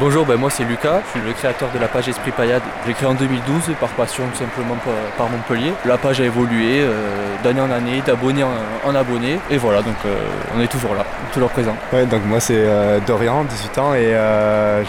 [0.00, 2.62] Bonjour, ben moi c'est Lucas, je suis le créateur de la page Esprit Payade.
[2.86, 4.74] J'ai créé en 2012 par passion tout simplement
[5.18, 5.74] par, Montpellier.
[5.84, 9.38] La page a évolué euh, d'année en année, d'abonné en, abonné.
[9.50, 10.16] Et voilà, donc euh,
[10.56, 11.76] on est toujours là, toujours présent.
[11.92, 14.16] Ouais, donc moi c'est euh, Dorian, 18 ans, et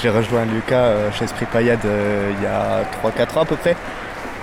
[0.01, 3.75] j'ai rejoint Lucas chez Esprit Payade il y a 3-4 ans à peu près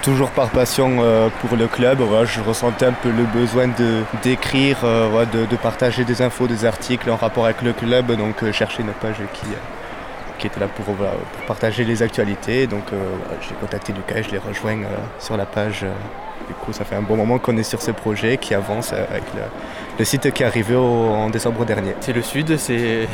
[0.03, 0.99] toujours par passion
[1.41, 2.01] pour le club.
[2.25, 7.17] je ressentais un peu le besoin de d'écrire, de, partager des infos, des articles en
[7.17, 9.47] rapport avec le club, donc chercher une page qui,
[10.41, 10.97] qui était là pour,
[11.47, 12.67] partager les actualités.
[12.67, 12.97] Donc euh,
[13.43, 15.85] j'ai contacté Lucas, je l'ai rejoint euh, sur la page.
[15.85, 15.93] Euh,
[16.49, 19.23] du coup, ça fait un bon moment qu'on est sur ce projet qui avance avec
[19.35, 19.43] le,
[20.01, 21.95] le site qui est arrivé en décembre dernier.
[22.01, 23.07] C'est le sud, c'est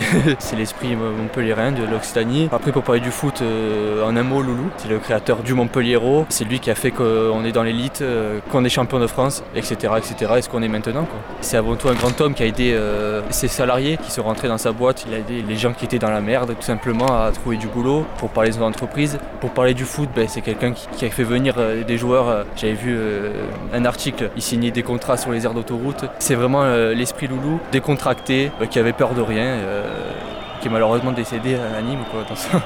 [0.56, 2.48] l'esprit montpelliérain de l'Occitanie.
[2.52, 6.26] Après, pour parler du foot, euh, en un mot, Loulou, c'est le créateur du Montpellier-Hérault.
[6.28, 9.42] C'est lui qui a fait qu'on est dans l'élite, euh, qu'on est champion de France,
[9.56, 9.94] etc.
[9.98, 10.34] etc.
[10.36, 11.08] et ce qu'on est maintenant.
[11.40, 14.46] C'est avant tout un grand homme qui a aidé euh, ses salariés qui sont rentrés
[14.46, 15.06] dans sa boîte.
[15.08, 17.66] Il a aidé les gens qui étaient dans la merde, tout simplement, à trouver du
[17.66, 18.06] boulot.
[18.18, 21.24] Pour parler de son entreprise, pour parler du foot, ben, c'est quelqu'un qui, a fait
[21.24, 22.44] venir des joueurs.
[22.54, 22.96] J'avais vu
[23.72, 26.04] un article, il signait des contrats sur les aires d'autoroute.
[26.20, 30.10] C'est vraiment euh, l'esprit loulou, décontracté, euh, qui avait peur de rien, euh,
[30.60, 32.60] qui est malheureusement décédé à Nîmes, dans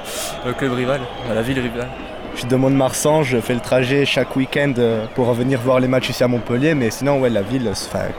[0.46, 1.88] le club rival, à la ville rivale.
[2.32, 5.88] Je suis de Mont-de-Marsan, je fais le trajet chaque week-end euh, pour revenir voir les
[5.88, 6.74] matchs ici à Montpellier.
[6.74, 7.70] Mais sinon, ouais, la ville,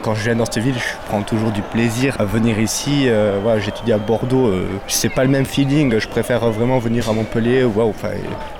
[0.02, 3.08] quand je viens dans cette ville, je prends toujours du plaisir à venir ici.
[3.08, 5.98] Euh, j'étudie à Bordeaux, euh, c'est pas le même feeling.
[5.98, 7.66] Je préfère vraiment venir à Montpellier.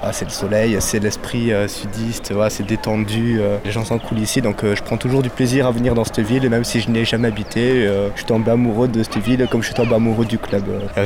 [0.02, 3.40] Ah, c'est le soleil, c'est l'esprit sudiste, c'est détendu.
[3.64, 6.20] les gens sont cool ici, donc je prends toujours du plaisir à venir dans cette
[6.20, 6.48] ville.
[6.48, 9.66] Même si je n'ai jamais habité, je suis tombé amoureux de cette ville comme je
[9.66, 10.64] suis tombé amoureux du club.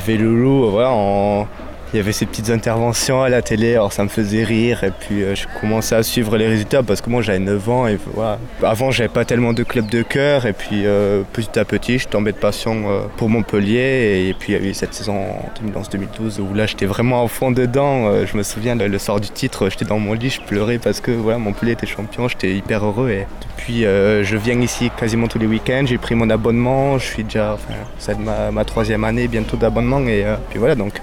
[0.08, 1.46] Loulou, voilà, en
[1.92, 4.90] il y avait ces petites interventions à la télé, alors ça me faisait rire et
[4.90, 7.96] puis euh, je commençais à suivre les résultats parce que moi j'avais 9 ans et
[8.12, 8.38] voilà.
[8.62, 12.08] Avant j'avais pas tellement de clubs de cœur et puis euh, petit à petit je
[12.08, 15.80] tombais de passion euh, pour Montpellier et, puis il y a eu cette saison en
[15.80, 18.24] 2011-2012 où là j'étais vraiment au fond dedans.
[18.26, 21.12] je me souviens le, soir du titre, j'étais dans mon lit, je pleurais parce que
[21.12, 23.26] voilà Montpellier était champion, j'étais hyper heureux et
[23.56, 27.54] depuis je viens ici quasiment tous les week-ends, j'ai pris mon abonnement, je suis déjà,
[27.54, 31.00] enfin c'est ma, ma, troisième année bientôt d'abonnement et puis voilà donc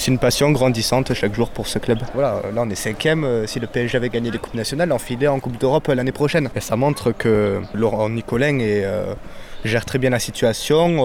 [0.00, 1.98] c'est une passion grandissante chaque jour pour ce club.
[2.14, 3.22] Voilà, là on est cinquième.
[3.24, 6.10] Euh, si le PSG avait gagné les coupes nationales, enfilé en Coupe d'Europe euh, l'année
[6.10, 6.48] prochaine.
[6.56, 9.14] Et ça montre que Laurent Nicolin euh,
[9.62, 11.04] gère très bien la situation.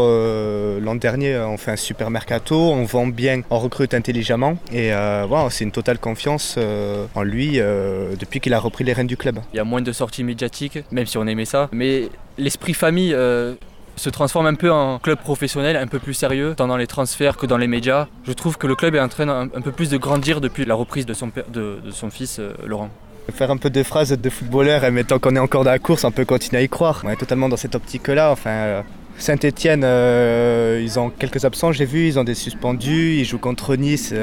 [0.80, 4.58] L'an dernier, on fait un super mercato, on vend bien, on recrute intelligemment.
[4.72, 6.58] Et voilà, c'est une totale confiance
[7.16, 7.60] en lui
[8.20, 9.40] depuis qu'il a repris les rênes du club.
[9.54, 11.68] Il y a moins de sorties médiatiques, même si on aimait ça.
[11.74, 12.08] Mais
[12.38, 13.14] l'esprit famille
[13.96, 17.38] se transforme un peu en club professionnel, un peu plus sérieux, tant dans les transferts
[17.38, 18.08] que dans les médias.
[18.26, 20.76] Je trouve que le club est en train un, peu plus de grandir depuis la
[20.76, 21.32] reprise de son,
[22.10, 22.90] fils euh, Laurent.
[23.34, 26.04] Faire un peu de phrases de footballeur, mais tant qu'on est encore dans la course,
[26.04, 27.02] on peut continuer à y croire.
[27.06, 28.32] On est totalement dans cette optique-là.
[28.32, 28.82] Enfin, euh,
[29.18, 33.76] Saint-Etienne, euh, ils ont quelques absents, j'ai vu, ils ont des suspendus, ils jouent contre
[33.78, 34.14] Nice,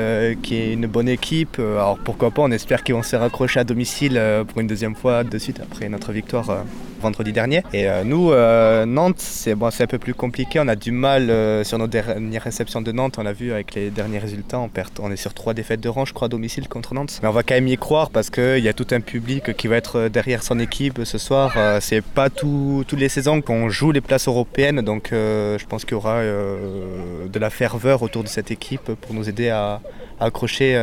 [0.42, 1.58] qui est une bonne équipe.
[1.58, 5.24] Alors pourquoi pas, on espère qu'ils vont se raccrocher à domicile pour une deuxième fois
[5.24, 6.64] de suite après notre victoire
[7.02, 7.62] vendredi dernier.
[7.74, 10.58] Et euh, nous, euh, Nantes, c'est bon, un peu plus compliqué.
[10.60, 13.16] On a du mal euh, sur nos dernières réceptions de Nantes.
[13.18, 14.58] On l'a vu avec les derniers résultats.
[14.58, 17.18] On, perd, on est sur trois défaites de rang, je crois, à domicile contre Nantes.
[17.22, 19.66] Mais on va quand même y croire parce qu'il y a tout un public qui
[19.66, 21.54] va être derrière son équipe ce soir.
[21.80, 24.80] c'est pas tout, toutes les saisons qu'on joue les places européennes.
[24.80, 29.28] Donc je pense qu'il y aura de la ferveur autour de cette équipe pour nous
[29.28, 29.80] aider à,
[30.20, 30.76] à accrocher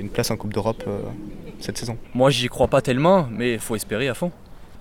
[0.00, 0.84] une place en Coupe d'Europe
[1.60, 1.96] cette saison.
[2.14, 4.32] Moi, j'y crois pas tellement, mais il faut espérer à fond.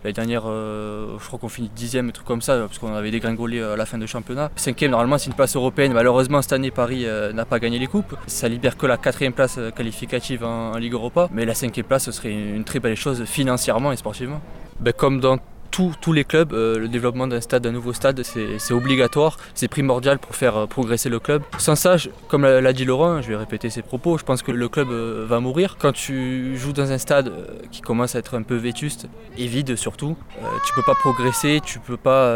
[0.03, 3.11] L'année dernière, euh, je crois qu'on finit dixième, un truc comme ça, parce qu'on avait
[3.11, 4.49] dégringolé à la fin de championnat.
[4.55, 5.93] Cinquième, normalement, c'est une place européenne.
[5.93, 8.15] Malheureusement, cette année, Paris euh, n'a pas gagné les coupes.
[8.25, 11.29] Ça libère que la quatrième place euh, qualificative en, Ligue Europa.
[11.31, 14.41] Mais la cinquième place, ce serait une très belle chose financièrement et sportivement.
[14.79, 15.37] Ben, comme dans
[15.71, 20.19] tous les clubs, euh, le développement d'un stade, d'un nouveau stade, c'est obligatoire, c'est primordial
[20.19, 21.43] pour faire euh, progresser le club.
[21.57, 21.95] Sans ça,
[22.27, 25.25] comme l'a dit Laurent, je vais répéter ses propos, je pense que le club euh,
[25.27, 25.77] va mourir.
[25.79, 27.31] Quand tu joues dans un stade
[27.71, 30.17] qui commence à être un peu vétuste et vide surtout,
[30.65, 32.31] tu peux pas progresser, tu peux pas.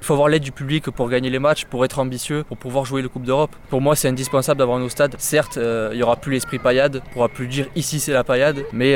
[0.00, 2.84] Il faut avoir l'aide du public pour gagner les matchs, pour être ambitieux, pour pouvoir
[2.84, 3.54] jouer le Coupe d'Europe.
[3.70, 5.14] Pour moi, c'est indispensable d'avoir nos stades.
[5.18, 5.58] Certes,
[5.92, 8.94] il y aura plus l'esprit paillade, on pourra plus dire ici c'est la paillade, mais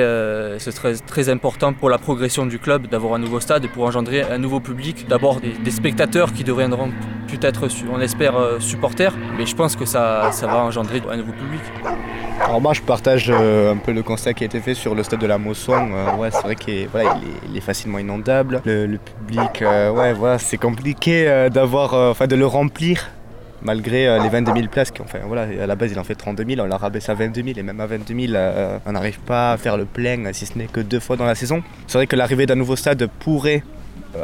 [0.58, 4.22] ce serait très important pour la progression du club d'avoir un nouveau stade pour engendrer
[4.22, 5.06] un nouveau public.
[5.08, 6.90] D'abord des, spectateurs qui deviendront
[7.28, 11.32] peut-être, on espère, euh, supporters, mais je pense que ça, ça va engendrer un nouveau
[11.32, 11.60] public.
[12.42, 15.02] Alors moi je partage euh, un peu le constat qui a été fait sur le
[15.02, 15.90] stade de la Mosson.
[15.92, 16.88] Euh, ouais, c'est vrai qu'il
[17.54, 18.62] est, facilement inondable.
[18.64, 23.10] Le, public, ouais, voilà, c'est compliqué d'avoir, de le remplir
[23.62, 24.92] malgré les 22 000 places.
[25.00, 27.42] Enfin, voilà, à la base, il en fait 32 000, on l'a rabaissé à 22
[27.42, 28.42] 000, et même à 22 000,
[28.86, 31.34] on n'arrive pas à faire le plein, si ce n'est que deux fois dans la
[31.34, 31.62] saison.
[31.86, 33.62] C'est vrai que l'arrivée d'un nouveau stade pourrait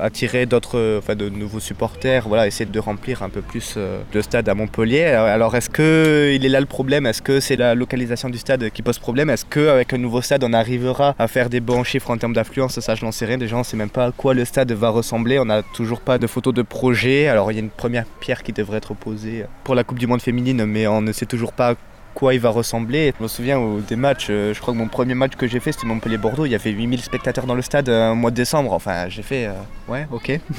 [0.00, 4.49] attirer d'autres, enfin, de nouveaux supporters, voilà, essayer de remplir un peu plus le stade
[4.49, 5.05] à Montpellier.
[5.05, 7.06] Alors est-ce que il est là le problème?
[7.06, 9.31] Est-ce que c'est la localisation du stade qui pose problème?
[9.31, 12.78] Est-ce qu'avec un nouveau stade on arrivera à faire des bons chiffres en termes d'affluence?
[12.81, 13.38] Ça je n'en sais rien.
[13.38, 15.38] Déjà on ne sait même pas à quoi le stade va ressembler.
[15.38, 17.28] On n'a toujours pas de photos de projet.
[17.28, 20.06] Alors il y a une première pierre qui devrait être posée pour la Coupe du
[20.06, 21.75] Monde féminine, mais on ne sait toujours pas
[22.16, 23.12] quoi il va ressembler.
[23.18, 25.70] Je me souviens des matchs, euh, je crois que mon premier match que j'ai fait
[25.70, 29.08] c'était Montpellier-Bordeaux, il y avait 8000 spectateurs dans le stade euh, mois de décembre, enfin
[29.08, 29.52] j'ai fait euh,
[29.86, 30.40] ouais ok.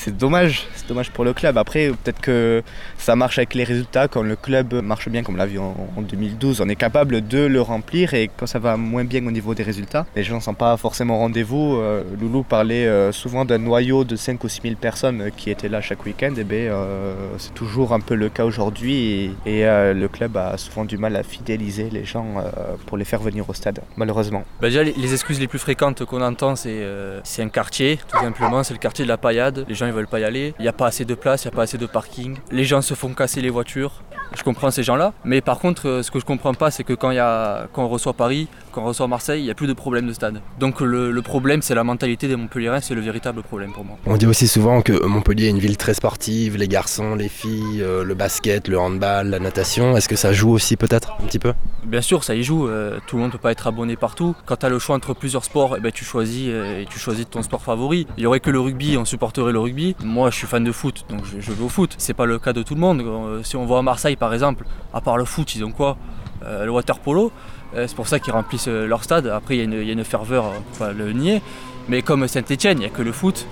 [0.00, 1.58] c'est dommage, c'est dommage pour le club.
[1.58, 2.62] Après, peut-être que
[2.96, 4.08] ça marche avec les résultats.
[4.08, 7.60] Quand le club marche bien, comme l'a vu en, 2012, on est capable de le
[7.60, 8.14] remplir.
[8.14, 10.78] Et quand ça va moins bien au niveau des résultats, les gens ne sont pas
[10.78, 11.76] forcément rendez-vous.
[11.76, 15.68] Euh, Loulou parlait euh, souvent d'un noyau de 5 ou 6 000 personnes qui étaient
[15.68, 16.32] là chaque week-end.
[16.38, 19.34] Et bien, euh, c'est toujours un peu le cas aujourd'hui.
[19.44, 22.42] Et, le club a souvent du mal à fidéliser les gens
[22.86, 24.44] pour les faire venir au stade, malheureusement.
[24.60, 26.80] Bah, déjà, les, excuses les plus fréquentes qu'on entend, c'est
[27.24, 28.62] c'est un quartier, tout simplement.
[28.62, 29.66] C'est le quartier de la paillade.
[29.68, 30.54] Les gens ne veulent pas y aller.
[30.58, 32.38] Il n'y a pas assez de place, il n'y a pas assez de parking.
[32.50, 34.02] Les gens se font casser les voitures.
[34.36, 35.12] Je comprends ces gens-là.
[35.24, 37.84] Mais par contre, euh, ce que je comprends pas, c'est que quand, y a, quand
[37.84, 40.40] on reçoit Paris, quand on reçoit Marseille, il n'y a plus de problème de stade.
[40.58, 43.98] Donc le, problème, c'est la mentalité des Montpellierins, c'est le véritable problème pour moi.
[44.06, 47.82] On dit aussi souvent que Montpellier est une ville très sportive, les garçons, les filles,
[47.82, 49.96] euh, le basket, le handball, la natation.
[49.96, 51.52] Est-ce que ça joue aussi peut-être un petit peu?
[51.84, 52.68] Bien sûr, ça y joue.
[52.68, 54.34] Euh, tout le monde ne peut pas être abonné partout.
[54.46, 57.28] Quand tu as le choix entre plusieurs sports, eh ben, tu, choisis, et tu choisis
[57.28, 58.06] ton sport favori.
[58.16, 59.96] Il y aurait que le rugby, on supporterait le rugby.
[60.02, 61.94] Moi, je suis fan de foot, donc je, je vais au foot.
[61.98, 63.02] C'est pas le cas de tout le monde.
[63.42, 64.64] Si on voit à Marseille, par exemple,
[64.94, 65.96] à part le foot, ils ont quoi
[66.44, 67.32] euh, Le water polo.
[67.74, 69.26] Euh, c'est pour ça qu'ils remplissent euh, leur stade.
[69.26, 71.42] Après, il y, a une ferveur, on va le nier.
[71.88, 73.46] Mais comme Saint-Etienne, il n'y a que le foot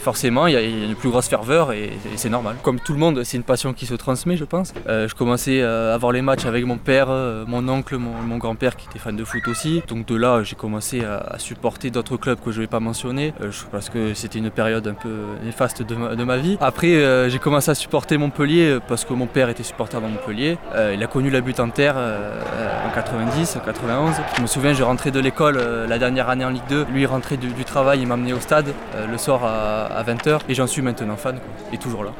[0.00, 2.56] forcément il y, a une plus grosse ferveur et, c'est normal.
[2.62, 4.72] Comme tout le monde, c'est une passion qui se transmet, je pense.
[4.88, 8.76] Euh, je commençais à voir les matchs avec mon père, euh, mon oncle, mon, grand-père
[8.76, 9.82] qui était fan de foot aussi.
[9.86, 13.34] Donc de là, j'ai commencé à, supporter d'autres clubs que je ne vais pas mentionner
[13.42, 15.10] euh, parce que c'était une période un peu
[15.44, 16.56] néfaste de ma, vie.
[16.60, 20.58] Après, j'ai commencé à supporter Montpellier parce que mon père était supporter dans Montpellier.
[20.94, 24.14] il a connu la butte en terre en 90, en 91.
[24.36, 25.58] Je me souviens, je rentrais de l'école
[25.88, 26.86] la dernière année en Ligue 2.
[26.92, 28.72] Lui, il rentrait du, du travail, il m'amenait au stade
[29.10, 31.38] le soir à à 20h et j'en suis maintenant fan
[31.72, 32.10] et toujours là.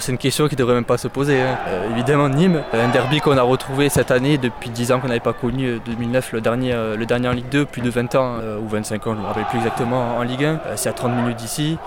[0.00, 1.40] c'est une question qui devrait même pas se poser.
[1.40, 1.58] Hein.
[1.68, 5.20] Euh, évidemment Nîmes, un derby qu'on a retrouvé cette année depuis 10 ans qu'on n'avait
[5.20, 8.14] pas connu, 2009 euh, le dernier, euh, le dernier en Ligue 2, plus de 20
[8.14, 10.60] ans ou 25 ans, je ne me rappelle plus exactement en Ligue 1.
[10.76, 11.78] c'est à 30 minutes d'ici.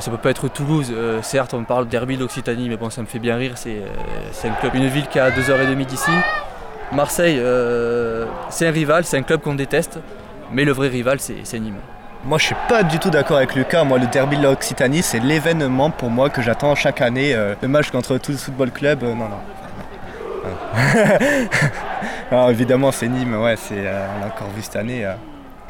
[0.00, 0.92] ça peut pas être Toulouse,
[1.22, 3.82] certes on parle de derby d'Occitanie, mais bon ça me fait bien rire, c'est
[4.44, 6.10] un club, une ville qui a 2h30 d'ici.
[6.92, 7.40] Marseille,
[8.50, 9.98] c'est un rival, c'est un club qu'on déteste,
[10.52, 11.80] mais le vrai rival c'est Nîmes.
[12.24, 13.84] Moi, je suis pas du tout d'accord avec Lucas.
[13.84, 17.32] Moi, le derby de l'Occitanie, c'est l'événement pour moi que j'attends chaque année.
[17.32, 19.38] Euh, le match contre tout le football club, euh, non, non.
[22.32, 22.48] non.
[22.50, 25.08] évidemment, c'est Nîmes, ouais, c'est, euh, on l'a encore vu cette année.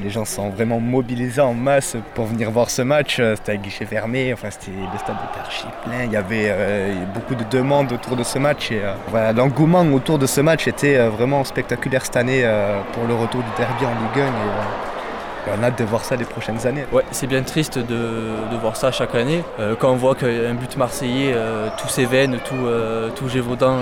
[0.00, 3.20] les gens sont vraiment mobilisés en masse pour venir voir ce match.
[3.36, 6.04] C'était à guichet fermé, enfin, c'était, le stade était archi plein.
[6.06, 6.50] Il y avait
[7.12, 8.72] beaucoup de demandes autour de ce match.
[8.72, 12.42] Et, voilà, l'engouement autour de ce match était vraiment spectaculaire cette année
[12.94, 14.87] pour le retour du derby en Ligue 1
[15.56, 16.84] on a hâte de voir ça les prochaines années.
[16.92, 19.42] Ouais, c'est bien triste de, voir ça chaque année.
[19.60, 23.78] Euh, quand on voit qu'un but marseillais, euh, tous ses veines, tout, euh, tout Gévaudan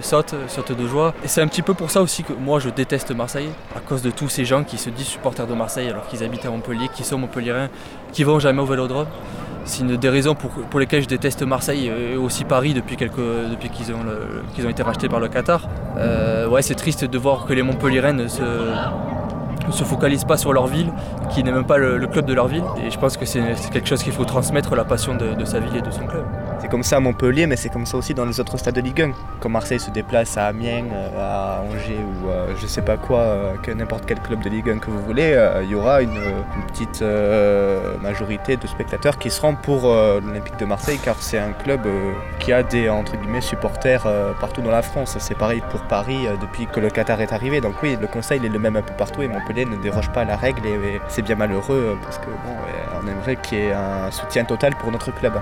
[0.00, 1.14] saute, saute de joie.
[1.24, 4.02] Et c'est un petit peu pour ça aussi que moi je déteste Marseille, à cause
[4.02, 6.88] de tous ces gens qui se disent supporters de Marseille alors qu'ils habitent à Montpellier,
[6.94, 7.68] qui sont montpelliérains,
[8.12, 9.06] qui vont jamais au vélodrome.
[9.64, 13.70] C'est une des raisons pour, pour, lesquelles je déteste Marseille et aussi Paris depuis, depuis
[13.70, 15.68] qu'ils ont, ont été rachetés par le Qatar.
[16.50, 18.42] ouais, c'est triste de voir que les Montpelliérains se,
[19.66, 20.92] ne se focalisent pas sur leur ville,
[21.30, 22.64] qui n'est même pas le, club de leur ville.
[22.84, 23.42] Et je pense que c'est
[23.72, 26.24] quelque chose qu'il faut transmettre, la passion de, sa ville et de son club.
[26.60, 28.80] C'est comme ça à Montpellier, mais c'est comme ça aussi dans les autres stades de
[28.80, 29.10] Ligue 1.
[29.40, 33.18] Quand Marseille se déplace à Amiens, euh, à Angers ou je je sais pas quoi,
[33.18, 36.00] euh, que n'importe quel club de Ligue 1 que vous voulez, euh, il y aura
[36.00, 36.18] une,
[36.68, 37.04] petite
[38.02, 41.82] majorité de spectateurs qui seront pour l'Olympique de Marseille, car c'est un club
[42.40, 44.06] qui a des entre guillemets supporters
[44.40, 45.16] partout dans la France.
[45.20, 47.60] C'est pareil pour Paris depuis que le Qatar est arrivé.
[47.60, 50.22] Donc oui, le conseil est le même un peu partout et Montpellier ne déroge pas
[50.22, 52.56] à la règle et, c'est bien malheureux parce que bon,
[53.00, 55.34] on aimerait qu'il y ait un soutien total pour notre club.